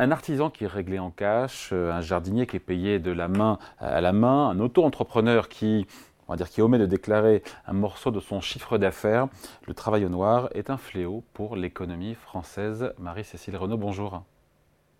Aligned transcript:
un 0.00 0.10
artisan 0.12 0.48
qui 0.48 0.64
est 0.64 0.66
réglé 0.66 0.98
en 0.98 1.10
cash, 1.10 1.70
euh, 1.72 1.92
un 1.92 2.00
jardinier 2.00 2.46
qui 2.46 2.56
est 2.56 2.60
payé 2.60 2.98
de 2.98 3.12
la 3.12 3.28
main 3.28 3.58
à 3.78 4.00
la 4.00 4.12
main, 4.12 4.48
un 4.48 4.58
auto-entrepreneur 4.58 5.50
qui, 5.50 5.86
on 6.26 6.32
va 6.32 6.36
dire, 6.38 6.48
qui 6.48 6.62
omet 6.62 6.78
de 6.78 6.86
déclarer 6.86 7.42
un 7.66 7.74
morceau 7.74 8.10
de 8.10 8.18
son 8.18 8.40
chiffre 8.40 8.78
d'affaires, 8.78 9.28
le 9.66 9.74
travail 9.74 10.06
au 10.06 10.08
noir 10.08 10.48
est 10.54 10.70
un 10.70 10.78
fléau 10.78 11.22
pour 11.34 11.54
l'économie 11.54 12.14
française. 12.14 12.94
Marie-Cécile 12.98 13.58
Renaud, 13.58 13.76
bonjour. 13.76 14.22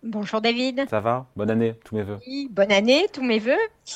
Bonjour 0.03 0.39
David. 0.39 0.87
Ça 0.87 0.99
va? 0.99 1.25
Bonne 1.35 1.49
année, 1.49 1.75
tous 1.83 1.95
mes 1.95 2.03
voeux. 2.03 2.19
Oui, 2.27 2.47
bonne 2.51 2.71
année, 2.71 3.07
tous 3.11 3.23
mes 3.23 3.39
voeux. 3.39 3.53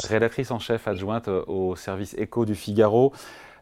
Rédactrice 0.08 0.50
en 0.50 0.60
chef 0.60 0.88
adjointe 0.88 1.28
au 1.28 1.76
service 1.76 2.16
éco 2.18 2.46
du 2.46 2.56
Figaro. 2.56 3.14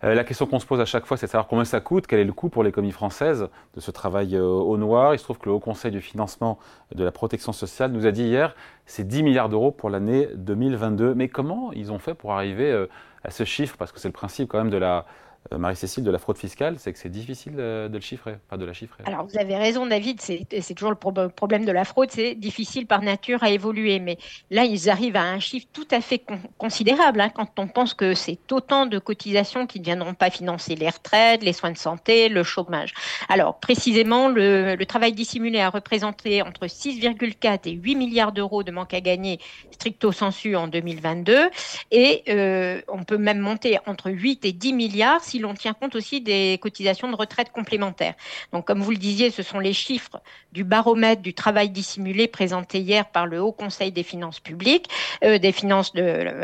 Euh, 0.04 0.16
la 0.16 0.26
question 0.26 0.46
qu'on 0.46 0.60
se 0.60 0.66
pose 0.66 0.82
à 0.82 0.86
chaque 0.86 1.06
fois, 1.06 1.16
c'est 1.16 1.28
de 1.28 1.32
savoir 1.32 1.48
combien 1.48 1.64
ça 1.64 1.80
coûte, 1.80 2.08
quel 2.08 2.20
est 2.20 2.26
le 2.26 2.34
coût 2.34 2.50
pour 2.50 2.64
l'économie 2.64 2.92
française 2.92 3.48
de 3.74 3.80
ce 3.80 3.90
travail 3.90 4.36
euh, 4.36 4.44
au 4.44 4.76
noir. 4.78 5.16
Il 5.16 5.18
se 5.18 5.24
trouve 5.24 5.38
que 5.38 5.46
le 5.46 5.56
Haut 5.56 5.62
Conseil 5.62 5.92
du 5.92 6.02
financement 6.02 6.60
de 6.94 7.06
la 7.06 7.12
protection 7.12 7.54
sociale 7.54 7.92
nous 7.92 8.06
a 8.06 8.12
dit 8.12 8.24
hier, 8.24 8.54
c'est 8.86 9.08
10 9.08 9.24
milliards 9.24 9.48
d'euros 9.48 9.72
pour 9.72 9.90
l'année 9.90 10.28
2022. 10.36 11.16
Mais 11.16 11.30
comment 11.30 11.72
ils 11.72 11.92
ont 11.92 12.00
fait 12.00 12.16
pour 12.16 12.34
arriver 12.34 12.70
euh, 12.70 12.88
à 13.24 13.32
ce 13.32 13.46
chiffre? 13.46 13.78
Parce 13.78 13.94
que 13.94 14.00
c'est 14.00 14.10
le 14.10 14.14
principe 14.14 14.50
quand 14.50 14.58
même 14.58 14.70
de 14.70 14.78
la, 14.78 15.06
Marie-Cécile, 15.52 16.04
de 16.04 16.12
la 16.12 16.20
fraude 16.20 16.38
fiscale, 16.38 16.76
c'est 16.80 16.94
que 16.94 17.00
c'est 17.00 17.10
difficile 17.10 17.56
de 17.56 17.90
le 17.92 18.00
chiffrer, 18.00 18.38
pas 18.50 18.58
de 18.58 18.66
la 18.66 18.74
chiffrer. 18.74 19.04
Alors 19.06 19.26
vous 19.26 19.38
avez 19.38 19.56
raison, 19.56 19.86
David, 19.86 20.22
c'est 20.22 20.74
toujours 20.74 20.92
le 20.92 21.30
problème 21.30 21.66
de 21.66 21.72
la 21.72 21.86
fraude, 21.86 22.10
c'est 22.12 22.36
difficile 22.36 22.88
par 22.88 23.02
nature 23.02 23.44
à 23.44 23.50
évoluer. 23.50 24.00
Mais 24.00 24.18
là, 24.50 24.66
ils 24.66 24.90
arrivent 24.90 25.16
à 25.16 25.24
un 25.24 25.40
chiffre 25.40 25.68
tout 25.74 25.88
à 25.92 26.02
fait 26.02 26.24
considérable 26.58 27.22
hein, 27.22 27.30
quand 27.30 27.60
on 27.60 27.68
pense 27.68 27.94
que 27.94 28.14
c'est 28.14 28.40
autant 28.52 28.86
de 28.86 29.00
cotisations 29.00 29.68
qui 29.68 29.80
ne 29.80 29.86
viendront 29.86 30.14
pas 30.14 30.30
financer 30.30 30.76
les 30.76 30.90
retraites, 30.90 31.44
les 31.44 31.54
soins 31.54 31.72
de 31.72 31.78
santé, 31.78 32.30
le 32.30 32.44
chômage. 32.44 32.94
Alors 33.30 33.60
précisément, 33.60 34.30
le, 34.30 34.82
travail 34.86 35.14
dissimulé 35.14 35.60
a 35.60 35.70
représenté 35.70 36.42
entre 36.42 36.66
6,4 36.66 37.60
et 37.66 37.72
8 37.72 37.96
milliards 37.96 38.32
d'euros 38.32 38.64
de 38.64 38.72
manque 38.72 38.94
à 38.94 39.02
gagner 39.02 39.40
stricto 39.72 40.12
sensu 40.12 40.56
en 40.56 40.68
2022. 40.68 41.50
Et 41.92 42.24
euh, 42.30 42.82
on 42.88 43.04
peut 43.04 43.18
même 43.18 43.40
monter 43.40 43.80
entre 43.86 44.12
8 44.12 44.46
et 44.46 44.52
10 44.52 44.74
milliards 44.74 45.24
si 45.24 45.33
l'on 45.40 45.54
tient 45.54 45.74
compte 45.74 45.96
aussi 45.96 46.22
des 46.22 46.58
cotisations 46.62 47.10
de 47.10 47.16
retraite 47.16 47.52
complémentaires. 47.52 48.16
Donc, 48.52 48.66
comme 48.66 48.82
vous 48.82 48.92
le 48.92 48.98
disiez, 48.98 49.32
ce 49.32 49.44
sont 49.44 49.60
les 49.60 49.74
chiffres 49.74 50.22
du 50.52 50.64
baromètre 50.64 51.22
du 51.22 51.34
travail 51.34 51.70
dissimulé 51.70 52.28
présenté 52.28 52.80
hier 52.80 53.10
par 53.10 53.26
le 53.26 53.42
Haut 53.42 53.52
Conseil 53.52 53.92
des 53.92 54.04
finances 54.04 54.40
publiques, 54.40 54.90
euh, 55.24 55.38
des 55.38 55.52
finances 55.52 55.94
de 55.94 56.02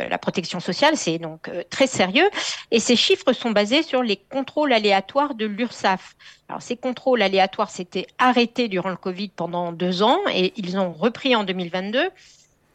la 0.10 0.18
protection 0.18 0.60
sociale. 0.60 0.98
C'est 0.98 1.18
donc 1.18 1.50
euh, 1.50 1.64
très 1.70 1.88
sérieux. 1.88 2.30
Et 2.72 2.80
ces 2.80 2.96
chiffres 2.96 3.34
sont 3.34 3.52
basés 3.52 3.84
sur 3.84 4.04
les 4.04 4.18
contrôles 4.18 4.74
aléatoires 4.74 5.36
de 5.36 5.46
l'URSSAF. 5.46 6.16
Alors, 6.48 6.62
ces 6.62 6.78
contrôles 6.78 7.22
aléatoires 7.22 7.70
s'étaient 7.70 8.08
arrêtés 8.18 8.68
durant 8.68 8.90
le 8.90 8.98
Covid 8.98 9.30
pendant 9.30 9.72
deux 9.72 10.02
ans 10.02 10.20
et 10.34 10.54
ils 10.58 10.78
ont 10.78 10.92
repris 10.92 11.36
en 11.36 11.44
2022. 11.44 12.10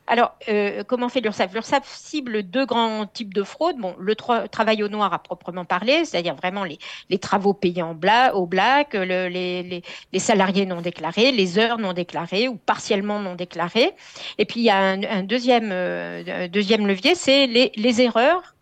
Alors, 0.07 0.37
euh, 0.49 0.85
comment 0.87 1.09
fait 1.09 1.21
l'URSSAF? 1.21 1.55
L'URSSAF 1.55 1.87
cible 1.87 2.43
deux 2.43 2.67
grands 2.67 3.07
types 3.07 3.33
de 3.33 3.43
fraudes. 3.43 3.79
Bon, 3.79 3.95
le 3.99 4.15
travail 4.15 4.83
au 4.83 4.89
noir 4.89 5.13
à 5.15 5.19
proprement 5.19 5.65
parler, 5.65 6.05
c'est-à-dire 6.05 6.35
vraiment 6.35 6.65
les, 6.65 6.79
travaux 7.19 7.55
payés 7.55 7.83
en 7.83 7.99
au 8.35 8.47
black, 8.47 8.95
les, 8.95 9.83
salariés 10.19 10.67
non 10.67 10.83
déclarés, 10.83 11.33
les 11.33 11.59
heures 11.59 11.79
non 11.79 11.95
déclarées 11.95 12.49
ou 12.49 12.57
partiellement 12.57 13.19
non 13.19 13.35
déclarées. 13.35 13.93
Et 14.39 14.45
puis, 14.45 14.61
il 14.61 14.65
y 14.65 14.71
a 14.71 14.79
un, 14.79 15.23
deuxième, 15.23 15.71
euh, 15.73 16.49
deuxième 16.49 16.87
levier, 16.87 17.15
c'est 17.15 17.47
les 17.47 18.01
erreurs 18.03 18.54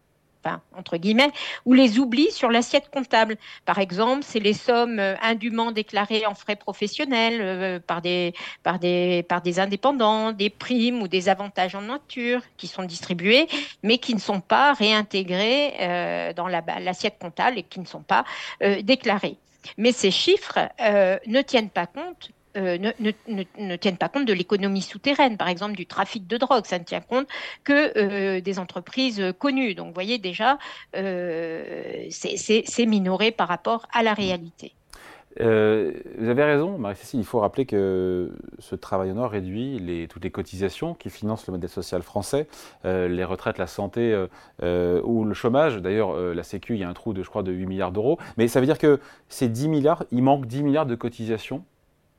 entre 0.76 0.96
guillemets, 0.96 1.30
ou 1.64 1.72
les 1.72 1.98
oublis 1.98 2.30
sur 2.30 2.50
l'assiette 2.50 2.90
comptable. 2.90 3.36
Par 3.64 3.78
exemple, 3.78 4.22
c'est 4.22 4.40
les 4.40 4.52
sommes 4.52 4.98
euh, 4.98 5.14
indûment 5.22 5.72
déclarées 5.72 6.26
en 6.26 6.34
frais 6.34 6.56
professionnels 6.56 7.40
euh, 7.40 7.78
par, 7.80 8.02
des, 8.02 8.34
par, 8.62 8.78
des, 8.78 9.24
par 9.28 9.42
des 9.42 9.60
indépendants, 9.60 10.32
des 10.32 10.50
primes 10.50 11.02
ou 11.02 11.08
des 11.08 11.28
avantages 11.28 11.74
en 11.74 11.82
nature 11.82 12.40
qui 12.56 12.66
sont 12.66 12.84
distribués, 12.84 13.46
mais 13.82 13.98
qui 13.98 14.14
ne 14.14 14.20
sont 14.20 14.40
pas 14.40 14.72
réintégrés 14.72 15.74
euh, 15.80 16.32
dans 16.32 16.48
l'assiette 16.48 17.18
comptable 17.20 17.58
et 17.58 17.62
qui 17.62 17.80
ne 17.80 17.86
sont 17.86 18.02
pas 18.02 18.24
déclarés. 18.82 19.36
Mais 19.76 19.92
ces 19.92 20.10
chiffres 20.10 20.58
ne 20.80 21.40
tiennent 21.42 21.70
pas 21.70 21.86
compte 21.86 22.30
euh, 22.56 22.76
ne, 22.78 23.76
tiennent 23.76 23.96
pas 23.96 24.10
compte 24.10 24.26
de 24.26 24.32
l'économie 24.32 24.82
souterraine, 24.82 25.38
par 25.38 25.48
exemple 25.48 25.74
du 25.74 25.86
trafic 25.86 26.26
de 26.26 26.36
drogue. 26.36 26.66
Ça 26.66 26.78
ne 26.78 26.84
tient 26.84 27.00
compte 27.00 27.26
que 27.64 27.96
euh, 27.96 28.40
des 28.40 28.58
entreprises 28.58 29.22
connues. 29.38 29.74
Donc, 29.74 29.88
vous 29.88 29.94
voyez 29.94 30.18
déjà, 30.18 30.58
euh, 30.94 32.06
c'est 32.10 32.86
minoré 32.86 33.30
par 33.30 33.48
rapport 33.48 33.86
à 33.92 34.02
la 34.02 34.12
réalité. 34.12 34.74
vous 35.38 36.28
avez 36.28 36.44
raison, 36.44 36.76
Marie-Cécile, 36.76 37.20
il 37.20 37.24
faut 37.24 37.40
rappeler 37.40 37.64
que 37.64 38.30
ce 38.58 38.74
travail 38.74 39.10
au 39.10 39.14
nord 39.14 39.30
réduit 39.30 39.78
les, 39.78 40.06
toutes 40.06 40.24
les 40.24 40.30
cotisations 40.30 40.92
qui 40.92 41.08
financent 41.08 41.46
le 41.46 41.52
modèle 41.52 41.70
social 41.70 42.02
français, 42.02 42.48
les 42.84 43.24
retraites, 43.24 43.56
la 43.56 43.66
santé 43.66 44.26
ou 44.60 45.24
le 45.24 45.32
chômage. 45.32 45.78
D'ailleurs, 45.78 46.14
la 46.16 46.42
Sécu, 46.42 46.74
il 46.74 46.80
y 46.80 46.84
a 46.84 46.88
un 46.88 46.94
trou 46.94 47.14
de, 47.14 47.22
je 47.22 47.30
crois, 47.30 47.42
de 47.42 47.52
8 47.52 47.66
milliards 47.66 47.92
d'euros. 47.92 48.18
Mais 48.36 48.46
ça 48.46 48.60
veut 48.60 48.66
dire 48.66 48.78
que 48.78 49.00
ces 49.30 49.48
10 49.48 49.68
milliards, 49.68 50.04
il 50.10 50.22
manque 50.22 50.44
10 50.44 50.62
milliards 50.62 50.86
de 50.86 50.94
cotisations 50.94 51.64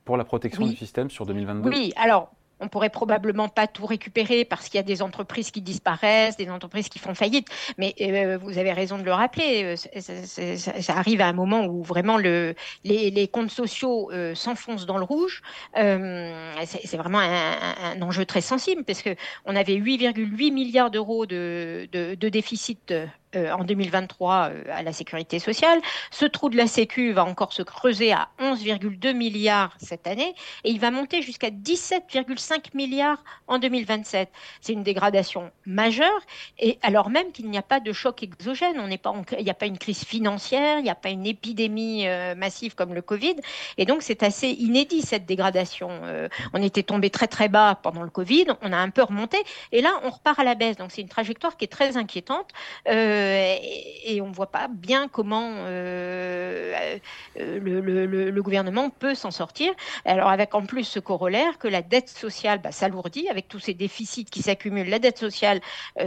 pour 0.04 0.16
la 0.16 0.24
protection 0.24 0.66
du 0.66 0.76
système 0.76 1.10
sur 1.10 1.26
2022 1.26 1.68
Oui, 1.68 1.92
alors 1.96 2.30
on 2.60 2.68
pourrait 2.68 2.90
probablement 2.90 3.48
pas 3.48 3.66
tout 3.66 3.86
récupérer 3.86 4.44
parce 4.44 4.68
qu'il 4.68 4.78
y 4.78 4.80
a 4.80 4.84
des 4.84 5.02
entreprises 5.02 5.50
qui 5.50 5.60
disparaissent, 5.60 6.36
des 6.36 6.50
entreprises 6.50 6.88
qui 6.88 6.98
font 6.98 7.14
faillite. 7.14 7.48
Mais 7.78 7.94
euh, 8.00 8.38
vous 8.38 8.58
avez 8.58 8.72
raison 8.72 8.98
de 8.98 9.02
le 9.02 9.12
rappeler. 9.12 9.76
Euh, 9.76 10.00
ça, 10.00 10.96
arrive 10.96 11.20
à 11.20 11.28
un 11.28 11.32
moment 11.32 11.66
où 11.66 11.82
vraiment 11.82 12.16
le, 12.16 12.54
les, 12.84 13.28
comptes 13.28 13.50
sociaux 13.50 14.10
euh, 14.12 14.34
s'enfoncent 14.34 14.86
dans 14.86 14.98
le 14.98 15.04
rouge. 15.04 15.42
c'est 15.74 16.96
vraiment 16.96 17.18
un, 17.18 18.00
enjeu 18.02 18.24
très 18.24 18.40
sensible 18.40 18.84
parce 18.84 19.02
que 19.02 19.10
on 19.44 19.56
avait 19.56 19.74
8,8 19.74 20.52
milliards 20.52 20.90
d'euros 20.90 21.26
de, 21.26 21.88
de, 21.92 22.14
de, 22.14 22.28
déficit 22.28 22.94
euh, 23.36 23.52
en 23.52 23.64
2023 23.64 24.50
euh, 24.50 24.62
à 24.70 24.82
la 24.82 24.92
sécurité 24.92 25.38
sociale. 25.38 25.80
Ce 26.10 26.24
trou 26.24 26.48
de 26.48 26.56
la 26.56 26.66
Sécu 26.66 27.12
va 27.12 27.24
encore 27.24 27.52
se 27.52 27.62
creuser 27.62 28.12
à 28.12 28.28
11,2 28.40 29.14
milliards 29.14 29.74
cette 29.78 30.06
année 30.06 30.34
et 30.64 30.70
il 30.70 30.80
va 30.80 30.90
monter 30.90 31.22
jusqu'à 31.22 31.50
17,5 31.50 32.74
milliards 32.74 33.22
en 33.46 33.58
2027. 33.58 34.30
C'est 34.60 34.72
une 34.72 34.82
dégradation 34.82 35.50
majeure 35.66 36.20
et 36.58 36.78
alors 36.82 37.10
même 37.10 37.32
qu'il 37.32 37.50
n'y 37.50 37.58
a 37.58 37.62
pas 37.62 37.80
de 37.80 37.92
choc 37.92 38.22
exogène, 38.22 38.78
on 38.78 38.88
n'est 38.88 38.98
pas 38.98 39.14
il 39.38 39.44
n'y 39.44 39.50
a 39.50 39.54
pas 39.54 39.66
une 39.66 39.78
crise 39.78 40.04
financière, 40.04 40.78
il 40.78 40.84
n'y 40.84 40.90
a 40.90 40.94
pas 40.94 41.10
une 41.10 41.26
épidémie 41.26 42.06
euh, 42.06 42.34
massive 42.34 42.74
comme 42.74 42.94
le 42.94 43.02
Covid 43.02 43.36
et 43.78 43.84
donc 43.84 44.02
c'est 44.02 44.22
assez 44.22 44.48
inédit 44.48 45.02
cette 45.02 45.26
dégradation. 45.26 45.90
on 46.52 46.62
était 46.62 46.82
tombé 46.82 47.10
très 47.10 47.28
très 47.28 47.48
bas 47.48 47.78
pendant 47.82 48.02
le 48.02 48.10
Covid, 48.10 48.46
on 48.62 48.72
a 48.72 48.76
un 48.76 48.90
peu 48.90 49.02
remonté 49.02 49.38
et 49.72 49.80
là 49.80 50.00
on 50.04 50.10
repart 50.10 50.38
à 50.38 50.44
la 50.44 50.54
baisse. 50.54 50.76
Donc 50.76 50.90
c'est 50.90 51.02
une 51.02 51.08
trajectoire 51.08 51.56
qui 51.56 51.64
est 51.64 51.68
très 51.68 51.96
inquiétante. 51.96 52.50
Et, 53.24 54.20
on 54.20 54.28
ne 54.28 54.34
voit 54.34 54.50
pas 54.50 54.68
bien 54.68 55.08
comment 55.08 55.50
euh, 55.50 56.98
euh, 57.38 57.58
le, 57.60 58.42
gouvernement 58.42 58.90
peut 58.90 59.14
s'en 59.14 59.30
sortir. 59.30 59.72
Alors 60.04 60.28
avec 60.28 60.54
en 60.54 60.66
plus 60.66 60.84
ce 60.84 60.98
corollaire 60.98 61.58
que 61.58 61.68
la 61.68 61.82
dette 61.82 62.08
sociale 62.08 62.60
bah, 62.60 62.72
s'alourdit, 62.72 63.28
avec 63.28 63.48
tous 63.48 63.58
ces 63.58 63.74
déficits 63.74 64.26
qui 64.26 64.42
s'accumulent, 64.42 64.88
la 64.88 64.98
dette 64.98 65.18
sociale 65.18 65.60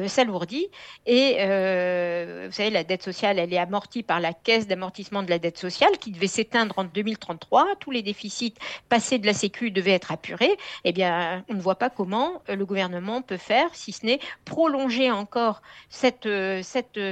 s'alourdit. 0.06 0.68
Et 1.06 1.34
vous 1.34 2.52
savez, 2.52 2.70
la 2.70 2.84
dette 2.84 3.04
sociale, 3.04 3.40
elle 3.40 3.54
est 3.54 3.58
amortie 3.58 4.04
par 4.04 4.20
la 4.20 4.34
caisse 4.34 4.68
d'amortissement 4.68 5.24
de 5.24 5.30
la 5.30 5.40
dette 5.40 5.58
sociale 5.58 5.98
qui 6.00 6.12
devait 6.12 6.28
s'éteindre 6.28 6.76
en 6.78 6.84
2033. 6.84 7.76
Tous 7.80 7.92
les 7.92 8.04
déficits 8.04 8.54
passés 8.90 9.18
de 9.18 9.26
la 9.26 9.34
Sécu 9.34 9.72
devaient 9.72 9.94
être 9.94 10.12
apurés. 10.12 10.58
Eh 10.84 10.92
bien, 10.92 11.44
on 11.50 11.56
ne 11.56 11.62
voit 11.62 11.76
pas 11.76 11.90
comment 11.90 12.42
le 12.48 12.66
gouvernement 12.66 13.22
peut 13.22 13.38
faire, 13.38 13.70
si 13.74 13.92
ce 13.92 14.06
n'est 14.06 14.20
prolonger 14.46 15.12
encore 15.12 15.62
cette 15.90 16.28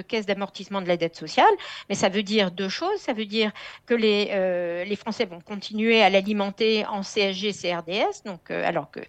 caisse 0.02 0.26
d'amortissement 0.26 0.82
de 0.82 0.88
la 0.88 0.98
dette 0.98 1.16
sociale. 1.16 1.54
Mais 1.90 1.96
ça 1.96 2.10
veut 2.10 2.24
dire 2.24 2.52
deux 2.52 2.70
choses. 2.70 3.00
Ça 3.00 3.14
veut 3.14 3.26
dire 3.26 3.52
que 3.86 3.94
les, 3.94 4.30
euh, 4.32 4.84
les 4.84 4.96
Français 4.96 5.26
vont 5.26 5.40
continuer 5.40 6.02
à 6.02 6.10
l'alimenter 6.10 6.86
en 6.86 7.02
CSG, 7.02 7.54
CRDS, 7.54 8.24
donc, 8.26 8.52
euh, 8.52 8.64
alors 8.66 8.92
que 8.92 9.00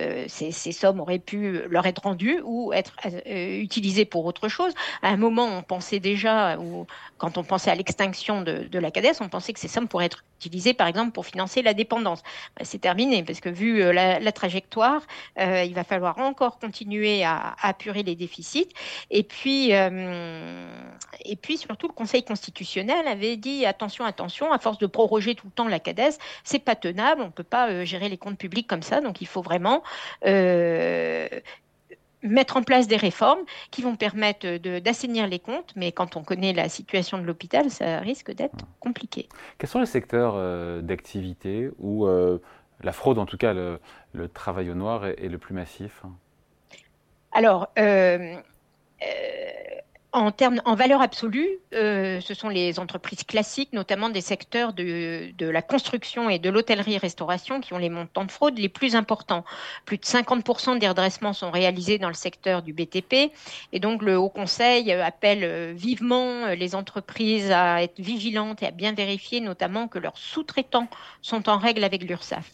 euh, 0.00 0.24
ces, 0.28 0.52
sommes 0.72 1.00
auraient 1.00 1.18
pu 1.18 1.62
leur 1.68 1.86
être 1.86 2.02
rendues 2.02 2.40
ou 2.44 2.72
être 2.72 2.96
utilisées 3.26 4.04
pour 4.04 4.26
autre 4.26 4.48
chose. 4.48 4.72
À 5.02 5.08
un 5.08 5.16
moment, 5.16 5.46
on 5.46 5.62
pensait 5.62 6.00
déjà, 6.00 6.58
ou 6.58 6.86
quand 7.18 7.38
on 7.38 7.44
pensait 7.44 7.70
à 7.70 7.74
l'extinction 7.74 8.42
de, 8.42 8.64
de 8.70 8.78
la 8.78 8.90
CADES, 8.90 9.20
on 9.20 9.28
pensait 9.28 9.52
que 9.52 9.60
ces 9.60 9.68
sommes 9.68 9.88
pourraient 9.88 10.06
être 10.06 10.24
utilisées, 10.36 10.74
par 10.74 10.86
exemple, 10.86 11.12
pour 11.12 11.26
financer 11.26 11.62
la 11.62 11.74
dépendance. 11.74 12.22
Bah, 12.56 12.64
c'est 12.64 12.78
terminé, 12.78 13.22
parce 13.22 13.40
que 13.40 13.48
vu 13.48 13.92
la, 13.92 14.20
la 14.20 14.32
trajectoire, 14.32 15.02
il 15.38 15.72
va 15.74 15.84
falloir 15.84 16.18
encore 16.18 16.58
continuer 16.58 17.24
à, 17.24 17.56
apurer 17.62 18.02
les 18.02 18.14
déficits. 18.14 18.68
Et 19.10 19.22
puis, 19.22 19.70
et 19.70 21.36
puis 21.36 21.58
surtout, 21.58 21.88
le 21.88 21.92
Conseil 21.92 22.24
constitutionnel 22.24 23.06
avait 23.06 23.36
dit 23.36 23.66
attention, 23.66 24.04
attention, 24.04 24.52
à 24.52 24.58
force 24.58 24.78
de 24.78 24.86
proroger 24.86 25.34
tout 25.34 25.46
le 25.46 25.52
temps 25.52 25.68
la 25.68 25.80
CADES, 25.80 26.18
c'est 26.44 26.58
pas 26.58 26.76
tenable, 26.76 27.22
on 27.22 27.26
ne 27.26 27.30
peut 27.30 27.42
pas 27.42 27.68
euh, 27.70 27.84
gérer 27.84 28.08
les 28.08 28.18
comptes 28.18 28.38
publics 28.38 28.66
comme 28.66 28.82
ça, 28.82 29.00
donc 29.00 29.20
il 29.20 29.26
faut 29.26 29.42
vraiment 29.42 29.82
euh, 30.24 31.28
mettre 32.22 32.56
en 32.56 32.62
place 32.62 32.88
des 32.88 32.96
réformes 32.96 33.40
qui 33.70 33.82
vont 33.82 33.96
permettre 33.96 34.58
d'assainir 34.78 35.26
les 35.26 35.38
comptes, 35.38 35.72
mais 35.76 35.92
quand 35.92 36.16
on 36.16 36.22
connaît 36.22 36.52
la 36.52 36.68
situation 36.68 37.18
de 37.18 37.24
l'hôpital, 37.24 37.70
ça 37.70 37.98
risque 38.00 38.32
d'être 38.32 38.66
compliqué. 38.80 39.28
Quels 39.58 39.70
sont 39.70 39.80
les 39.80 39.86
secteurs 39.86 40.34
euh, 40.36 40.80
d'activité 40.80 41.70
où 41.78 42.06
la 42.82 42.92
fraude, 42.92 43.18
en 43.18 43.26
tout 43.26 43.36
cas 43.36 43.54
le, 43.54 43.78
travail 44.28 44.70
au 44.70 44.74
noir, 44.74 45.06
est, 45.06 45.28
le 45.28 45.38
plus 45.38 45.54
massif? 45.54 46.02
Alors, 47.32 47.68
euh, 47.78 48.36
en, 50.16 50.32
termes, 50.32 50.60
en 50.64 50.74
valeur 50.74 51.00
absolue, 51.00 51.48
euh, 51.74 52.20
ce 52.20 52.34
sont 52.34 52.48
les 52.48 52.78
entreprises 52.78 53.24
classiques, 53.24 53.72
notamment 53.72 54.08
des 54.08 54.20
secteurs 54.20 54.72
de, 54.72 55.32
la 55.40 55.62
construction 55.62 56.30
et 56.30 56.38
de 56.38 56.50
l'hôtellerie-restauration, 56.50 57.60
qui 57.60 57.74
ont 57.74 57.78
les 57.78 57.90
montants 57.90 58.24
de 58.24 58.30
fraude 58.30 58.58
les 58.58 58.68
plus 58.68 58.96
importants. 58.96 59.44
Plus 59.84 59.98
de 59.98 60.04
50% 60.04 60.78
des 60.78 60.88
redressements 60.88 61.32
sont 61.32 61.50
réalisés 61.50 61.98
dans 61.98 62.08
le 62.08 62.14
secteur 62.14 62.62
du 62.62 62.72
BTP. 62.72 63.32
Et 63.72 63.80
donc, 63.80 64.02
le 64.02 64.18
Haut 64.18 64.30
Conseil 64.30 64.92
appelle 64.92 65.74
vivement 65.74 66.46
les 66.46 66.74
entreprises 66.74 67.50
à 67.50 67.82
être 67.82 68.00
vigilantes 68.00 68.62
et 68.62 68.66
à 68.66 68.70
bien 68.70 68.92
vérifier, 68.92 69.40
notamment 69.40 69.88
que 69.88 69.98
leurs 69.98 70.18
sous-traitants 70.18 70.88
sont 71.22 71.48
en 71.48 71.58
règle 71.58 71.84
avec 71.84 72.02
l'URSSAF. 72.02 72.50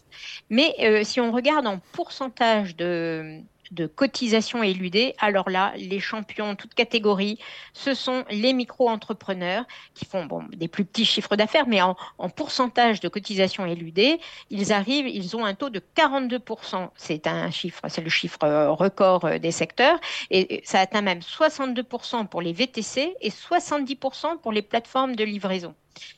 Mais 0.50 0.74
euh, 0.80 1.04
si 1.04 1.20
on 1.20 1.32
regarde 1.32 1.66
en 1.66 1.78
pourcentage 1.92 2.76
de, 2.76 3.40
de 3.70 3.86
cotisations 3.86 4.62
éludées, 4.62 5.14
alors 5.18 5.48
là, 5.48 5.72
les 5.76 6.00
champions, 6.00 6.54
toutes 6.56 6.74
catégories, 6.74 7.38
ce 7.72 7.94
sont 7.94 8.24
les 8.30 8.52
micro-entrepreneurs 8.52 9.64
qui 9.94 10.04
font 10.04 10.28
des 10.52 10.68
plus 10.68 10.84
petits 10.84 11.04
chiffres 11.04 11.36
d'affaires, 11.36 11.66
mais 11.66 11.80
en, 11.80 11.96
pourcentage 12.36 13.00
de 13.00 13.08
cotisations 13.08 13.66
éludées, 13.66 14.20
ils 14.50 14.72
arrivent, 14.72 15.06
ils 15.06 15.36
ont 15.36 15.44
un 15.44 15.54
taux 15.54 15.70
de 15.70 15.80
42%. 15.96 16.88
C'est 16.96 17.26
un 17.26 17.50
chiffre, 17.50 17.82
c'est 17.88 18.00
le 18.00 18.10
chiffre 18.10 18.42
euh, 18.42 18.70
record 18.70 19.24
euh, 19.24 19.38
des 19.38 19.52
secteurs, 19.52 19.98
et 20.30 20.62
ça 20.64 20.80
atteint 20.80 21.02
même 21.02 21.20
62% 21.20 22.26
pour 22.26 22.42
les 22.42 22.52
VTC 22.52 23.14
et 23.20 23.30
70% 23.30 24.38
pour 24.38 24.52
les 24.52 24.62
plateformes 24.62 25.14
de 25.14 25.24
livraison. 25.24 25.74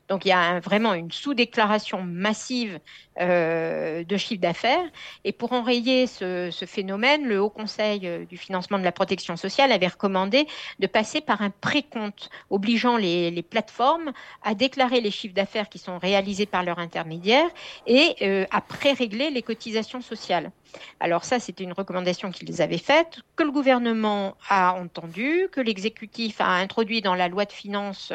Donc 0.09 0.25
il 0.25 0.29
y 0.29 0.32
a 0.32 0.61
vraiment 0.61 0.94
une 0.94 1.11
sous-déclaration 1.11 2.03
massive 2.03 2.79
euh, 3.21 4.03
de 4.03 4.17
chiffre 4.17 4.41
d'affaires. 4.41 4.85
Et 5.23 5.31
pour 5.31 5.53
enrayer 5.53 6.09
ce, 6.09 6.50
phénomène, 6.67 7.26
le 7.26 7.41
Haut 7.41 7.49
Conseil 7.49 8.09
euh, 8.09 8.25
du 8.25 8.37
financement 8.37 8.76
de 8.76 8.82
la 8.82 8.91
protection 8.91 9.37
sociale 9.37 9.71
avait 9.71 9.87
recommandé 9.87 10.49
de 10.81 10.87
passer 10.88 11.21
par 11.21 11.41
un 11.41 11.50
précompte, 11.50 12.29
obligeant 12.50 12.97
les, 12.97 13.43
plateformes 13.43 14.12
à 14.43 14.55
déclarer 14.55 15.00
les 15.00 15.11
chiffres 15.11 15.35
d'affaires 15.35 15.69
qui 15.69 15.79
sont 15.79 15.99
réalisés 15.99 16.47
par 16.47 16.65
leur 16.65 16.79
intermédiaire 16.79 17.47
et 17.87 18.17
euh, 18.23 18.47
à 18.50 18.61
pré-régler 18.61 19.31
les 19.31 19.43
cotisations 19.43 20.00
sociales. 20.00 20.50
Alors 20.99 21.25
ça, 21.25 21.38
c'était 21.38 21.62
une 21.62 21.73
recommandation 21.73 22.32
qu'ils 22.32 22.62
avaient 22.62 22.79
faite, 22.79 23.20
que 23.37 23.44
le 23.44 23.53
gouvernement 23.53 24.37
a 24.49 24.75
entendu, 24.75 25.49
que 25.53 25.61
l'exécutif 25.61 26.41
a 26.41 26.49
introduit 26.49 27.00
dans 27.00 27.15
la 27.15 27.29
loi 27.29 27.44
de 27.44 27.53
finances 27.53 28.12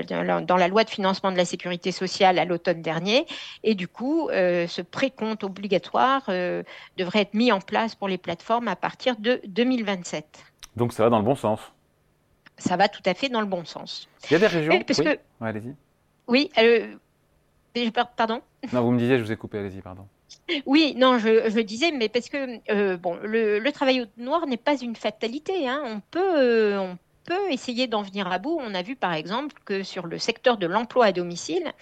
dans 0.00 0.56
la 0.56 0.68
loi 0.68 0.84
de 0.84 0.90
financement 0.90 1.32
de 1.32 1.36
la 1.36 1.44
sécurité 1.44 1.92
sociale 1.92 2.38
à 2.38 2.44
l'automne 2.44 2.82
dernier. 2.82 3.26
Et 3.62 3.74
du 3.74 3.88
coup, 3.88 4.28
euh, 4.30 4.66
ce 4.66 4.82
précompte 4.82 5.44
obligatoire 5.44 6.22
euh, 6.28 6.62
devrait 6.96 7.20
être 7.20 7.34
mis 7.34 7.52
en 7.52 7.60
place 7.60 7.94
pour 7.94 8.08
les 8.08 8.18
plateformes 8.18 8.68
à 8.68 8.76
partir 8.76 9.16
de 9.16 9.40
2027. 9.46 10.44
Donc 10.76 10.92
ça 10.92 11.04
va 11.04 11.10
dans 11.10 11.18
le 11.18 11.24
bon 11.24 11.34
sens 11.34 11.60
Ça 12.56 12.76
va 12.76 12.88
tout 12.88 13.02
à 13.04 13.14
fait 13.14 13.28
dans 13.28 13.40
le 13.40 13.46
bon 13.46 13.64
sens. 13.64 14.08
Il 14.30 14.32
y 14.32 14.36
a 14.36 14.38
des 14.38 14.46
régions. 14.46 14.72
oui. 14.72 14.84
que... 14.84 15.18
allez-y. 15.40 15.74
Oui. 16.28 16.50
Euh, 16.58 16.94
pardon? 18.16 18.40
Non, 18.72 18.82
vous 18.82 18.92
me 18.92 18.98
disiez, 18.98 19.18
je 19.18 19.24
vous 19.24 19.32
ai 19.32 19.36
coupé. 19.36 19.58
Allez-y, 19.58 19.82
pardon. 19.82 20.06
Oui, 20.64 20.94
non, 20.96 21.18
je, 21.18 21.60
disais, 21.60 21.92
mais 21.92 22.08
parce 22.08 22.30
que 22.30 22.96
bon, 22.96 23.18
le, 23.22 23.70
travail 23.70 24.02
au 24.02 24.06
noir 24.16 24.46
n'est 24.46 24.56
pas 24.56 24.76
une 24.76 24.96
fatalité. 24.96 25.68
Hein. 25.68 25.82
On 25.84 26.00
peut, 26.00 26.78
on 26.78 26.96
peut 27.24 27.50
essayer 27.50 27.86
d'en 27.86 28.02
venir 28.02 28.30
à 28.30 28.38
bout. 28.38 28.58
On 28.60 28.74
a 28.74 28.82
vu 28.82 28.96
par 28.96 29.14
exemple 29.14 29.54
que 29.64 29.82
sur 29.82 30.06
le 30.06 30.18
secteur 30.18 30.56
de 30.56 30.66
l'emploi 30.66 31.06
à 31.06 31.12
domicile, 31.12 31.72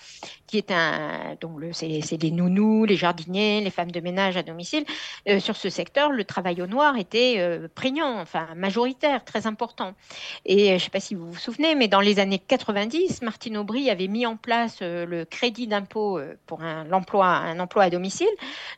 qui 0.47 0.59
est 0.59 0.71
un, 0.71 1.37
donc 1.41 1.61
c'est 1.73 2.23
les 2.23 2.31
nounous, 2.31 2.85
les 2.85 2.97
jardiniers, 2.97 3.61
les 3.61 3.71
femmes 3.71 3.91
de 3.91 4.01
ménage 4.01 4.37
à 4.37 4.43
domicile, 4.43 4.85
euh, 5.29 5.41
sur 5.41 5.57
ce 5.57 5.69
secteur, 5.69 6.11
le 6.11 6.25
travail 6.25 6.61
au 6.63 6.67
noir 6.67 6.97
était 6.97 7.37
euh, 7.39 7.69
prégnant, 7.75 8.21
enfin 8.21 8.49
majoritaire, 8.57 9.25
très 9.25 9.47
important. 9.47 9.95
Et 10.45 10.67
euh, 10.67 10.69
je 10.71 10.75
ne 10.75 10.79
sais 10.79 10.91
pas 10.91 11.01
si 11.01 11.15
vous 11.15 11.31
vous 11.31 11.39
souvenez, 11.39 11.75
mais 11.75 11.89
dans 11.89 12.01
les 12.01 12.19
années 12.19 12.39
90, 12.39 13.23
Martine 13.23 13.57
Aubry 13.57 13.91
avait 13.91 14.09
mis 14.09 14.27
en 14.27 14.37
place 14.37 14.81
le 14.81 15.25
crédit 15.25 15.67
d'impôt 15.67 16.21
pour 16.47 16.63
un, 16.63 16.85
l'emploi, 16.85 17.27
un 17.27 17.59
emploi 17.61 17.85
à 17.85 17.91
domicile. 17.91 18.29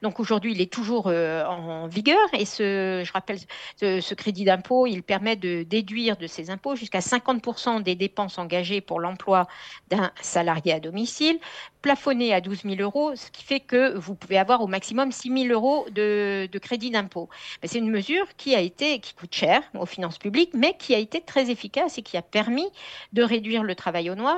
Donc 0.03 0.21
aujourd'hui, 0.21 0.53
il 0.53 0.61
est 0.61 0.73
toujours 0.73 1.07
en 1.07 1.87
vigueur 1.87 2.19
et 2.33 2.45
ce, 2.45 3.03
je 3.05 3.13
rappelle, 3.13 3.39
ce, 3.77 4.01
ce 4.01 4.15
crédit 4.15 4.45
d'impôt, 4.45 4.87
il 4.87 5.03
permet 5.03 5.37
de 5.37 5.63
déduire 5.63 6.17
de 6.17 6.27
ces 6.27 6.51
impôts 6.53 6.77
jusqu'à 6.77 7.01
50% 7.01 7.83
des 7.83 7.97
dépenses 7.97 8.39
engagées 8.39 8.81
pour 8.81 9.01
l'emploi 9.01 9.49
d'un 9.91 10.13
salarié 10.21 10.73
à 10.75 10.81
domicile, 10.81 11.41
plafonné 11.81 12.33
à 12.33 12.41
12 12.41 12.63
000 12.63 12.77
euros, 12.81 13.17
ce 13.17 13.31
qui 13.31 13.43
fait 13.43 13.61
que 13.61 13.97
vous 13.97 14.15
pouvez 14.15 14.39
avoir 14.39 14.63
au 14.63 14.67
maximum 14.69 15.11
6 15.11 15.47
000 15.49 15.53
euros 15.53 15.87
de, 15.91 16.49
crédit 16.63 16.91
d'impôt. 16.91 17.29
C'est 17.65 17.79
une 17.79 17.91
mesure 17.91 18.27
qui 18.37 18.55
a 18.55 18.61
été, 18.61 19.01
qui 19.01 19.15
coûte 19.15 19.35
cher 19.35 19.63
aux 19.77 19.87
finances 19.87 20.19
publiques, 20.19 20.53
mais 20.55 20.77
qui 20.79 20.95
a 20.95 20.99
été 20.99 21.21
très 21.21 21.51
efficace 21.51 21.99
et 21.99 22.03
qui 22.03 22.17
a 22.17 22.23
permis 22.23 22.69
de 23.13 23.23
réduire 23.23 23.65
le 23.65 23.75
travail 23.75 24.11
au 24.11 24.15
noir. 24.15 24.37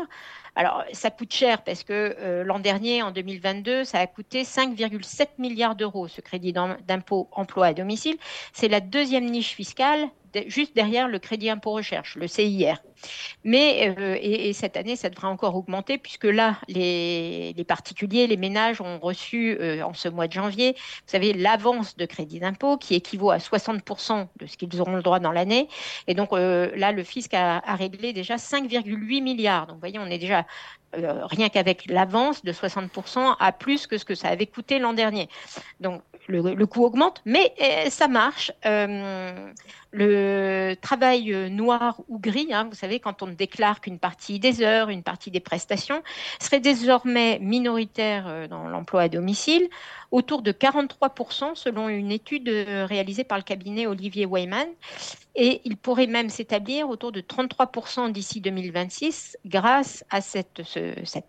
Alors, 0.56 0.84
ça 0.92 1.10
coûte 1.10 1.32
cher 1.32 1.62
parce 1.62 1.82
que 1.82 2.16
euh, 2.18 2.44
l'an 2.44 2.60
dernier, 2.60 3.02
en 3.02 3.10
2022, 3.10 3.84
ça 3.84 3.98
a 3.98 4.06
coûté 4.06 4.44
5,7 4.44 5.26
milliards 5.38 5.74
d'euros, 5.74 6.06
ce 6.06 6.20
crédit 6.20 6.52
d'impôt 6.52 7.28
emploi 7.32 7.66
à 7.66 7.74
domicile. 7.74 8.16
C'est 8.52 8.68
la 8.68 8.80
deuxième 8.80 9.26
niche 9.26 9.54
fiscale 9.54 10.08
juste 10.46 10.74
derrière 10.74 11.08
le 11.08 11.18
crédit 11.18 11.50
impôt 11.50 11.72
recherche, 11.72 12.16
le 12.16 12.26
CIR. 12.26 12.76
Mais 13.44 13.94
euh, 13.98 14.16
et, 14.20 14.52
cette 14.52 14.76
année, 14.76 14.96
ça 14.96 15.10
devrait 15.10 15.28
encore 15.28 15.54
augmenter 15.56 15.98
puisque 15.98 16.24
là, 16.24 16.56
les, 16.68 17.54
particuliers, 17.66 18.26
les 18.26 18.36
ménages 18.36 18.80
ont 18.80 18.98
reçu 18.98 19.56
euh, 19.60 19.82
en 19.82 19.94
ce 19.94 20.08
mois 20.08 20.26
de 20.26 20.32
janvier, 20.32 20.72
vous 20.72 21.02
savez, 21.06 21.32
l'avance 21.32 21.96
de 21.96 22.06
crédit 22.06 22.40
d'impôt 22.40 22.76
qui 22.76 22.94
équivaut 22.94 23.30
à 23.30 23.38
60% 23.38 24.28
de 24.36 24.46
ce 24.46 24.56
qu'ils 24.56 24.80
auront 24.80 24.96
le 24.96 25.02
droit 25.02 25.20
dans 25.20 25.32
l'année. 25.32 25.68
Et 26.06 26.14
donc 26.14 26.32
euh, 26.32 26.70
là, 26.76 26.92
le 26.92 27.02
fisc 27.02 27.32
a, 27.34 27.58
a 27.58 27.76
réglé 27.76 28.12
déjà 28.12 28.36
5,8 28.36 29.22
milliards. 29.22 29.66
Donc 29.66 29.76
vous 29.76 29.80
voyez, 29.80 29.98
on 29.98 30.06
est 30.06 30.18
déjà 30.18 30.46
rien 30.96 31.48
qu'avec 31.48 31.90
l'avance 31.90 32.44
de 32.44 32.52
60% 32.52 33.34
à 33.40 33.50
plus 33.50 33.88
que 33.88 33.98
ce 33.98 34.04
que 34.04 34.14
ça 34.14 34.28
avait 34.28 34.46
coûté 34.46 34.78
l'an 34.78 34.92
dernier. 34.92 35.28
Donc 35.80 36.02
le, 36.28 36.64
coût 36.66 36.84
augmente, 36.84 37.20
mais 37.24 37.52
ça 37.90 38.06
marche. 38.06 38.52
Le 39.94 40.74
travail 40.80 41.50
noir 41.50 42.00
ou 42.08 42.18
gris, 42.18 42.48
hein, 42.52 42.66
vous 42.68 42.74
savez, 42.74 42.98
quand 42.98 43.22
on 43.22 43.28
déclare 43.28 43.80
qu'une 43.80 43.98
partie 44.00 44.40
des 44.40 44.60
heures, 44.60 44.90
une 44.90 45.04
partie 45.04 45.30
des 45.30 45.40
prestations 45.40 46.02
serait 46.40 46.60
désormais 46.60 47.38
minoritaire 47.40 48.26
euh, 48.26 48.48
dans 48.48 48.68
l'emploi 48.68 49.02
à 49.02 49.08
domicile, 49.08 49.68
autour 50.10 50.42
de 50.42 50.52
43% 50.52 51.54
selon 51.54 51.88
une 51.88 52.10
étude 52.10 52.48
euh, 52.48 52.86
réalisée 52.86 53.24
par 53.24 53.38
le 53.38 53.44
cabinet 53.44 53.86
Olivier 53.86 54.26
Weyman. 54.26 54.66
Et 55.36 55.60
il 55.64 55.76
pourrait 55.76 56.06
même 56.06 56.28
s'établir 56.28 56.88
autour 56.88 57.10
de 57.10 57.20
33% 57.20 58.12
d'ici 58.12 58.40
2026 58.40 59.36
grâce 59.44 60.04
à 60.10 60.20
cette, 60.20 60.62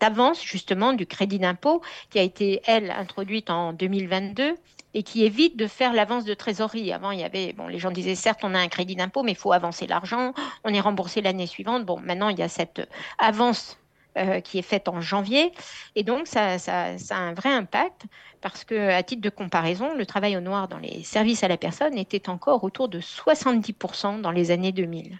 avance 0.00 0.44
justement 0.44 0.92
du 0.92 1.06
crédit 1.06 1.40
d'impôt 1.40 1.82
qui 2.10 2.18
a 2.18 2.22
été, 2.22 2.60
elle, 2.66 2.90
introduite 2.92 3.50
en 3.50 3.72
2022 3.72 4.54
et 4.94 5.02
qui 5.02 5.24
évite 5.24 5.56
de 5.56 5.66
faire 5.66 5.92
l'avance 5.92 6.24
de 6.24 6.32
trésorerie. 6.32 6.92
Avant, 6.92 7.10
il 7.10 7.20
y 7.20 7.24
avait, 7.24 7.52
bon, 7.52 7.66
les 7.66 7.78
gens 7.78 7.90
disaient 7.90 8.14
certes, 8.14 8.40
on 8.44 8.54
a 8.56 8.60
un 8.60 8.68
crédit 8.68 8.96
d'impôt, 8.96 9.22
mais 9.22 9.32
il 9.32 9.38
faut 9.38 9.52
avancer 9.52 9.86
l'argent, 9.86 10.32
on 10.64 10.74
est 10.74 10.80
remboursé 10.80 11.22
l'année 11.22 11.46
suivante. 11.46 11.84
Bon, 11.84 12.00
maintenant, 12.00 12.28
il 12.28 12.38
y 12.38 12.42
a 12.42 12.48
cette 12.48 12.82
avance 13.18 13.78
euh, 14.16 14.40
qui 14.40 14.58
est 14.58 14.62
faite 14.62 14.88
en 14.88 15.02
janvier. 15.02 15.52
Et 15.94 16.02
donc, 16.02 16.26
ça, 16.26 16.58
ça, 16.58 16.94
a 17.10 17.16
un 17.16 17.34
vrai 17.34 17.50
impact 17.50 18.06
parce 18.40 18.64
que, 18.64 18.90
à 18.90 19.02
titre 19.02 19.20
de 19.20 19.28
comparaison, 19.28 19.94
le 19.94 20.06
travail 20.06 20.36
au 20.38 20.40
noir 20.40 20.68
dans 20.68 20.78
les 20.78 21.02
services 21.02 21.44
à 21.44 21.48
la 21.48 21.58
personne 21.58 21.98
était 21.98 22.30
encore 22.30 22.64
autour 22.64 22.88
de 22.88 22.98
70% 22.98 24.22
dans 24.22 24.30
les 24.30 24.50
années 24.50 24.72
2000. 24.72 25.18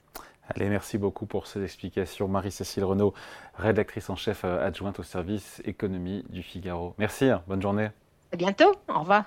Allez, 0.48 0.68
merci 0.70 0.96
beaucoup 0.96 1.26
pour 1.26 1.46
ces 1.46 1.62
explications. 1.62 2.26
Marie-Cécile 2.28 2.84
Renaud, 2.84 3.12
rédactrice 3.58 4.08
en 4.08 4.16
chef 4.16 4.44
euh, 4.44 4.66
adjointe 4.66 4.98
au 4.98 5.02
service 5.02 5.60
économie 5.66 6.24
du 6.30 6.42
Figaro. 6.42 6.94
Merci, 6.96 7.26
hein. 7.26 7.42
bonne 7.46 7.60
journée. 7.60 7.90
À 8.32 8.36
bientôt, 8.36 8.72
au 8.88 9.00
revoir. 9.00 9.24